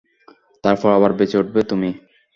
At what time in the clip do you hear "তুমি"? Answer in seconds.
1.63-1.89